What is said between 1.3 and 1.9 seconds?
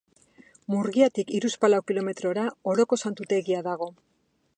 hiruzpalau